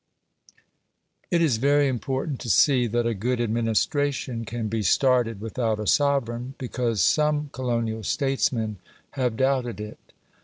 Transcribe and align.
It 1.29 1.43
is 1.43 1.57
very 1.57 1.87
important 1.87 2.39
to 2.39 2.49
see 2.49 2.87
that 2.87 3.05
a 3.05 3.13
good 3.13 3.39
administration 3.39 4.45
can 4.45 4.67
be 4.67 4.81
started 4.81 5.39
without 5.39 5.79
a 5.79 5.85
sovereign, 5.85 6.55
because 6.57 7.03
some 7.03 7.49
colonial 7.53 8.01
statesmen 8.01 8.77
have 9.11 9.37
doubted 9.37 9.79
it. 9.79 9.99